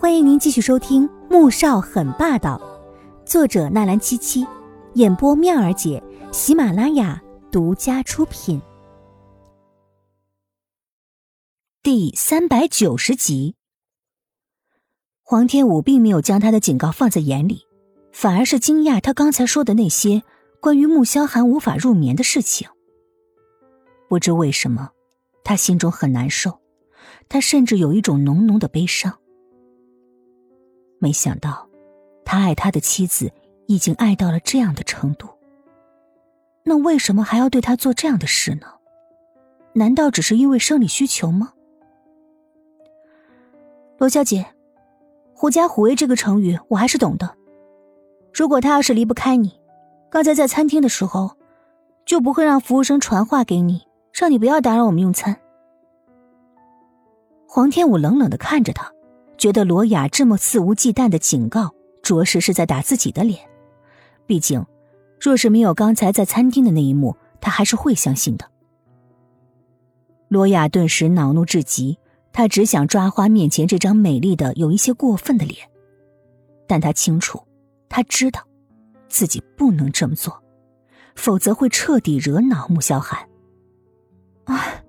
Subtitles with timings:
[0.00, 2.56] 欢迎您继续收听《穆少很霸道》，
[3.28, 4.46] 作者纳兰七七，
[4.94, 6.00] 演播妙儿姐，
[6.30, 8.62] 喜马拉雅独家出品。
[11.82, 13.56] 第三百九十集，
[15.24, 17.66] 黄天武并没有将他的警告放在眼里，
[18.12, 20.22] 反而是惊讶他刚才说的那些
[20.60, 22.68] 关于穆萧寒无法入眠的事情。
[24.08, 24.90] 不知为什么，
[25.42, 26.60] 他心中很难受。
[27.28, 29.18] 他甚至有一种浓浓的悲伤。
[30.98, 31.66] 没想到，
[32.24, 33.30] 他爱他的妻子
[33.66, 35.28] 已经爱到了这样的程度。
[36.64, 38.66] 那为什么还要对他做这样的事呢？
[39.74, 41.52] 难道只是因为生理需求吗？
[43.96, 44.46] 罗小姐
[45.34, 47.34] ，“狐假虎威”这个成语我还是懂的。
[48.32, 49.60] 如果他要是离不开你，
[50.10, 51.36] 刚才在餐厅的时候，
[52.04, 55.36] 就不会让服务生传话给你，让你不要打扰我们用餐。
[57.46, 58.92] 黄天武冷冷的看着他，
[59.38, 63.40] 觉得罗雅这么肆无忌惮的警告，着实是在打自己的脸。
[64.26, 64.66] 毕竟，
[65.20, 68.44] 若是没有刚才在餐厅的那一幕，他还是会相信的。
[70.26, 71.96] 罗雅顿时恼怒至极，
[72.32, 75.70] 她只想抓花面前这张美丽的有一些过分的脸，
[76.66, 77.40] 但她清楚，
[77.88, 78.46] 她知道，
[79.08, 80.42] 自己不能这么做，
[81.14, 83.26] 否则会彻底惹恼穆萧寒。
[84.44, 84.82] 啊，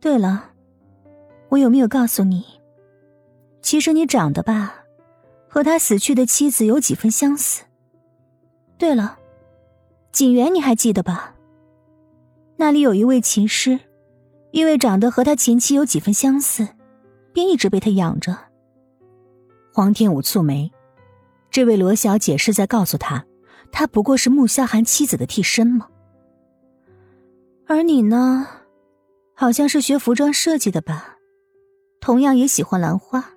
[0.00, 0.50] 对了。
[1.48, 2.44] 我有没有告诉你？
[3.62, 4.84] 其实你长得吧，
[5.48, 7.62] 和他死去的妻子有几分相似。
[8.76, 9.18] 对了，
[10.10, 11.34] 景元你还记得吧？
[12.56, 13.78] 那里有一位琴师，
[14.50, 16.68] 因为长得和他前妻有几分相似，
[17.32, 18.36] 便一直被他养着。
[19.72, 20.70] 黄天武蹙眉，
[21.50, 23.24] 这位罗小姐是在告诉他，
[23.70, 25.88] 他不过是穆萧寒妻子的替身吗？
[27.66, 28.46] 而你呢，
[29.34, 31.16] 好像是学服装设计的吧？
[32.00, 33.31] 同样也喜欢兰花，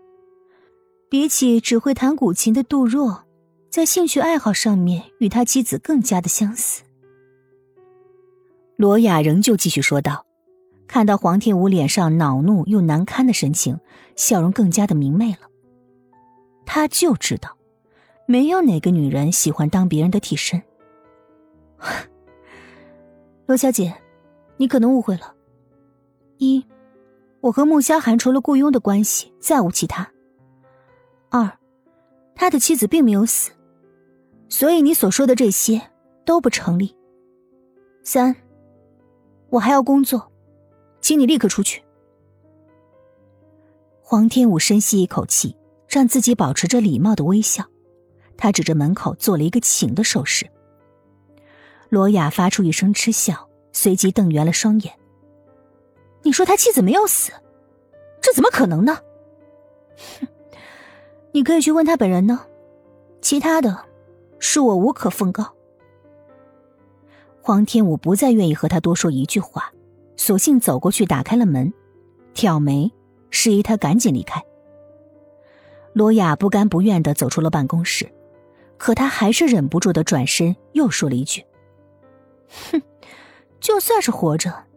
[1.10, 3.24] 比起只会弹古琴的杜若，
[3.70, 6.84] 在兴趣爱好上面与他妻子更加的相似。
[8.76, 10.26] 罗雅仍旧继续说道，
[10.88, 13.80] 看到黄天武脸上恼怒又难堪的神情，
[14.16, 15.50] 笑容更加的明媚了。
[16.66, 17.56] 他就知道，
[18.26, 20.62] 没有哪个女人喜欢当别人的替身。
[23.46, 23.96] 罗小姐，
[24.58, 25.34] 你可能误会了，
[26.38, 26.66] 一。
[27.42, 30.10] 我和穆萧寒除了雇佣的关系，再无其他。
[32.36, 33.52] 他的妻子并没有死，
[34.50, 35.82] 所以你所说的这些
[36.26, 36.96] 都不成立。
[38.04, 38.36] 三，
[39.50, 40.32] 我还要工作，
[41.02, 41.82] 请你立刻出去。
[44.02, 45.56] 黄天武深吸一口气，
[45.88, 47.66] 让自己保持着礼貌的微笑，
[48.38, 50.48] 他指着门口做了一个请的手势。
[51.90, 54.94] 罗雅发出一声嗤笑，随即瞪圆了双眼。
[56.22, 57.32] 你说他妻子没有死，
[58.22, 59.00] 这怎么可能呢？
[60.20, 60.28] 哼，
[61.36, 62.46] 你可以去问他本人呢，
[63.20, 63.78] 其他的，
[64.40, 65.54] 恕我无可奉告。
[67.42, 69.70] 黄天武不再愿意和他多说一句话，
[70.16, 71.74] 索性走过去打开了门，
[72.34, 72.90] 挑眉
[73.32, 74.42] 示意他赶紧离开。
[75.92, 78.10] 罗雅不甘不愿的走出了办公室，
[78.78, 81.44] 可他还是忍不住的转身又说了一句
[82.72, 82.82] ：“哼，
[83.60, 84.68] 就算是活着。”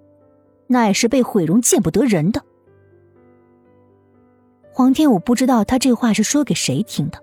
[0.67, 2.43] 那也是被毁容、见不得人的。
[4.79, 7.21] 黄天武不知道他这话是说给谁听的，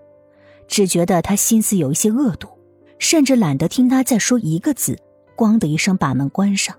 [0.67, 2.49] 只觉得他心思有一些恶毒，
[2.99, 4.99] 甚至懒得听他再说一个字，
[5.37, 6.75] 咣的一声把门关上。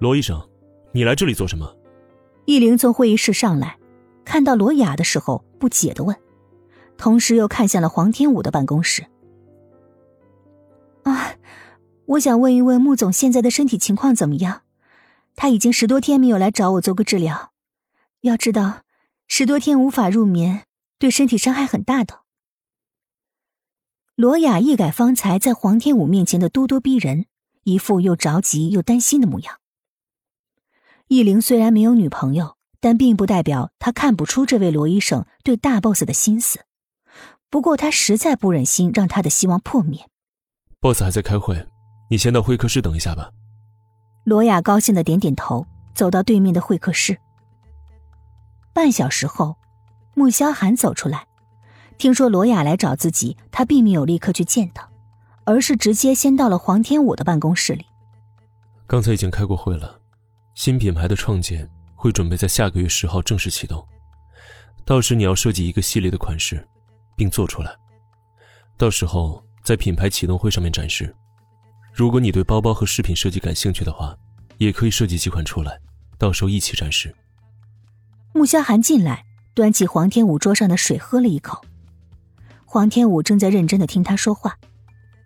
[0.00, 0.44] 罗医生，
[0.90, 1.72] 你来这里做什么？
[2.46, 3.78] 易灵从会议室上来，
[4.24, 6.16] 看到罗雅的时候，不解的问，
[6.96, 9.06] 同时又看向了黄天武的办公室。
[11.04, 11.34] 啊，
[12.06, 14.62] 我想问一问穆总现在的身体情况怎么样？
[15.36, 17.52] 他已经十多天没有来找我做过治疗，
[18.22, 18.80] 要知道，
[19.32, 20.64] 十多天无法入眠，
[20.98, 22.22] 对身体伤害很大的。
[24.16, 27.26] 罗雅一改方才在黄天武面前的咄咄逼人，
[27.62, 29.60] 一副又着急又担心的模样。
[31.06, 36.64] 易灵虽然没有女朋友，但并不代表他看不出这位罗医生对大 boss 的心思。
[37.48, 40.08] 不过他实在不忍心让他的希望破灭。
[40.80, 41.68] boss 还在开会，
[42.10, 43.30] 你先到会客室等一下吧。
[44.24, 47.16] 罗雅高兴的点点头，走到对面的会客室。
[48.80, 49.58] 半小时后，
[50.14, 51.26] 穆萧寒走出来，
[51.98, 54.88] 听说罗雅来找自己，他并没有立刻去见他，
[55.44, 57.84] 而是直接先到了黄天武的办公室里。
[58.86, 60.00] 刚才已经开过会了，
[60.54, 63.86] 新品牌的创建会准备在下个月十号正式启动，
[64.86, 66.66] 到时你要设计一个系列的款式，
[67.14, 67.70] 并做出来，
[68.78, 71.14] 到时候在品牌启动会上面展示。
[71.92, 74.16] 如果你对包包和饰品设计感兴趣的话，
[74.56, 75.78] 也可以设计几款出来，
[76.16, 77.14] 到时候一起展示。
[78.40, 81.62] 穆萧寒进来，端起黄天武桌上的水喝了一口。
[82.64, 84.58] 黄天武正在认真的听他说话，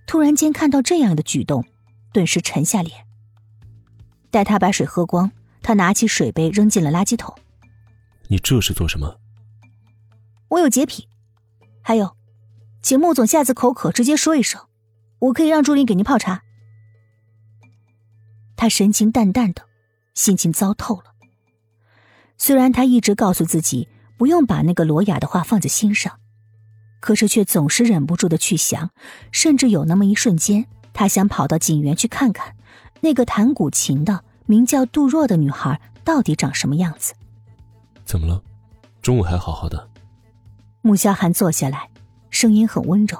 [0.04, 1.64] 突然间看到这样的举动，
[2.12, 3.06] 顿时沉下脸。
[4.32, 5.30] 待他把水喝光，
[5.62, 7.32] 他拿起水杯扔进了垃圾桶。
[8.26, 9.20] 你这是做什么？
[10.48, 11.06] 我有洁癖。
[11.82, 12.16] 还有，
[12.82, 14.60] 请穆总下次口渴直接说一声，
[15.20, 16.42] 我可以让助理给您泡茶。
[18.56, 19.62] 他神情淡淡的，
[20.14, 21.13] 心情糟透了。
[22.36, 26.18] 虽然他一直告诉自己不用把那个罗雅的话放在心上。
[27.00, 28.88] 可是却总是忍不住的去想，
[29.30, 32.56] 甚至有那么一瞬间，他想跑到景园去看看，
[33.02, 37.12] 那个弹古琴的名叫杜若的女孩到底长什么样子。
[38.06, 38.42] 怎么了？
[39.02, 39.90] 中午还好好的。
[40.80, 41.90] 穆萧寒坐下来，
[42.30, 43.18] 声音很温柔。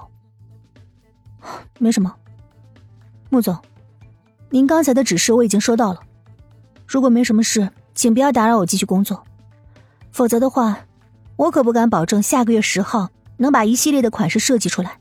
[1.78, 2.16] 没什么。
[3.28, 3.58] 穆总，
[4.48, 6.00] 您刚才的指示我已经收到了。
[6.86, 9.24] 如果没什么事，请不要打扰我继续工作，
[10.10, 10.86] 否则的话，
[11.36, 13.10] 我可不敢保证下个月十号。
[13.38, 15.00] 能把一系列的款式设计出来。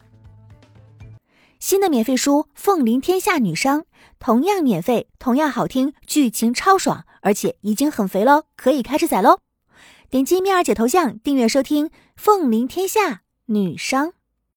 [1.60, 3.82] 新的免费书《凤临天下女商》
[4.18, 9.38] 同样免费，同样好听，剧情超爽，而且已经很肥喽，可以开始宰喽！
[10.10, 14.08] 点击蜜儿姐头像订阅收听《凤临天下女商》。